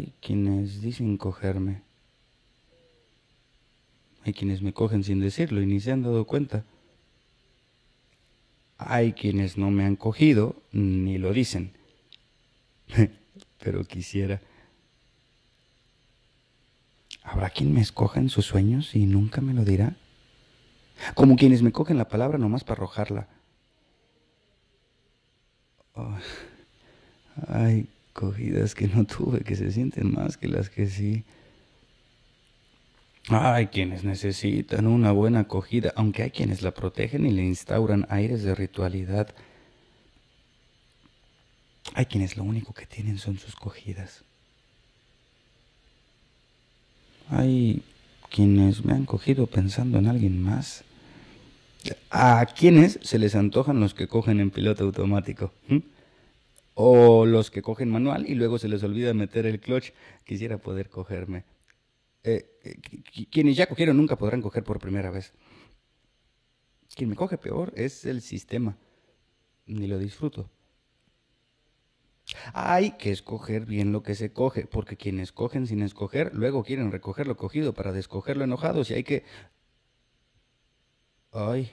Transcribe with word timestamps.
Hay 0.00 0.14
quienes 0.22 0.80
dicen 0.80 1.18
cogerme. 1.18 1.82
Hay 4.24 4.32
quienes 4.32 4.62
me 4.62 4.72
cogen 4.72 5.04
sin 5.04 5.20
decirlo 5.20 5.60
y 5.60 5.66
ni 5.66 5.78
se 5.78 5.92
han 5.92 6.02
dado 6.02 6.24
cuenta. 6.24 6.64
Hay 8.78 9.12
quienes 9.12 9.58
no 9.58 9.70
me 9.70 9.84
han 9.84 9.96
cogido 9.96 10.56
ni 10.72 11.18
lo 11.18 11.34
dicen. 11.34 11.72
Pero 13.58 13.84
quisiera. 13.84 14.40
¿Habrá 17.22 17.50
quien 17.50 17.74
me 17.74 17.82
escoja 17.82 18.20
en 18.20 18.30
sus 18.30 18.46
sueños 18.46 18.96
y 18.96 19.04
nunca 19.04 19.42
me 19.42 19.52
lo 19.52 19.66
dirá? 19.66 19.96
Como 21.14 21.36
quienes 21.36 21.60
me 21.60 21.72
cogen 21.72 21.98
la 21.98 22.08
palabra 22.08 22.38
nomás 22.38 22.64
para 22.64 22.78
arrojarla. 22.78 23.28
hay 27.48 27.86
cogidas 28.12 28.74
que 28.74 28.88
no 28.88 29.04
tuve 29.04 29.40
que 29.40 29.56
se 29.56 29.70
sienten 29.72 30.12
más 30.12 30.36
que 30.36 30.48
las 30.48 30.70
que 30.70 30.86
sí. 30.86 31.24
Hay 33.28 33.68
quienes 33.68 34.02
necesitan 34.02 34.86
una 34.86 35.12
buena 35.12 35.40
acogida, 35.40 35.92
aunque 35.94 36.22
hay 36.22 36.30
quienes 36.30 36.62
la 36.62 36.72
protegen 36.72 37.26
y 37.26 37.30
le 37.30 37.44
instauran 37.44 38.06
aires 38.08 38.42
de 38.42 38.54
ritualidad. 38.54 39.34
Hay 41.94 42.06
quienes 42.06 42.36
lo 42.36 42.44
único 42.44 42.72
que 42.72 42.86
tienen 42.86 43.18
son 43.18 43.38
sus 43.38 43.54
cogidas. 43.54 44.24
Hay 47.28 47.82
quienes 48.30 48.84
me 48.84 48.94
han 48.94 49.04
cogido 49.04 49.46
pensando 49.46 49.98
en 49.98 50.08
alguien 50.08 50.42
más. 50.42 50.84
A 52.10 52.44
quienes 52.46 52.98
se 53.02 53.18
les 53.18 53.34
antojan 53.34 53.80
los 53.80 53.94
que 53.94 54.08
cogen 54.08 54.40
en 54.40 54.50
piloto 54.50 54.84
automático. 54.84 55.52
O 56.82 57.26
los 57.26 57.50
que 57.50 57.60
cogen 57.60 57.90
manual 57.90 58.26
y 58.26 58.34
luego 58.34 58.58
se 58.58 58.66
les 58.66 58.82
olvida 58.82 59.12
meter 59.12 59.44
el 59.44 59.60
clutch. 59.60 59.90
Quisiera 60.24 60.56
poder 60.56 60.88
cogerme. 60.88 61.44
Eh, 62.24 62.58
eh, 62.64 63.26
quienes 63.30 63.54
ya 63.54 63.66
cogieron 63.66 63.98
nunca 63.98 64.16
podrán 64.16 64.40
coger 64.40 64.64
por 64.64 64.78
primera 64.78 65.10
vez. 65.10 65.34
Quien 66.94 67.10
me 67.10 67.16
coge 67.16 67.36
peor 67.36 67.74
es 67.76 68.06
el 68.06 68.22
sistema. 68.22 68.78
Ni 69.66 69.88
lo 69.88 69.98
disfruto. 69.98 70.48
Hay 72.54 72.92
que 72.92 73.10
escoger 73.10 73.66
bien 73.66 73.92
lo 73.92 74.02
que 74.02 74.14
se 74.14 74.32
coge, 74.32 74.66
porque 74.66 74.96
quienes 74.96 75.32
cogen 75.32 75.66
sin 75.66 75.82
escoger, 75.82 76.34
luego 76.34 76.64
quieren 76.64 76.92
recoger 76.92 77.26
lo 77.26 77.36
cogido 77.36 77.74
para 77.74 77.92
descogerlo 77.92 78.44
enojados 78.44 78.90
y 78.90 78.94
hay 78.94 79.04
que... 79.04 79.24
Ay, 81.32 81.70